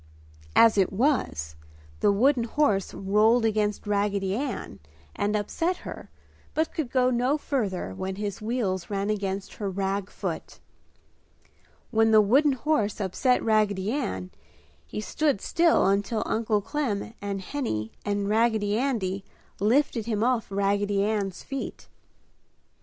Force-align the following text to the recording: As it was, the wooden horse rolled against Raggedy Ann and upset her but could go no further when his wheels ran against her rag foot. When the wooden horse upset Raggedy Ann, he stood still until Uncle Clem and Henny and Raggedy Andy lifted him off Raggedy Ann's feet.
As 0.55 0.79
it 0.79 0.91
was, 0.91 1.55
the 1.99 2.11
wooden 2.11 2.45
horse 2.45 2.91
rolled 2.91 3.45
against 3.45 3.85
Raggedy 3.85 4.35
Ann 4.35 4.79
and 5.15 5.35
upset 5.35 5.77
her 5.85 6.09
but 6.55 6.73
could 6.73 6.89
go 6.89 7.11
no 7.11 7.37
further 7.37 7.93
when 7.93 8.15
his 8.15 8.41
wheels 8.41 8.89
ran 8.89 9.11
against 9.11 9.53
her 9.61 9.69
rag 9.69 10.09
foot. 10.09 10.59
When 11.91 12.09
the 12.09 12.19
wooden 12.19 12.53
horse 12.53 12.99
upset 12.99 13.43
Raggedy 13.43 13.91
Ann, 13.91 14.31
he 14.87 15.01
stood 15.01 15.39
still 15.39 15.85
until 15.85 16.23
Uncle 16.25 16.61
Clem 16.61 17.13
and 17.21 17.39
Henny 17.39 17.91
and 18.03 18.27
Raggedy 18.27 18.79
Andy 18.79 19.23
lifted 19.59 20.07
him 20.07 20.23
off 20.23 20.47
Raggedy 20.49 21.03
Ann's 21.03 21.43
feet. 21.43 21.87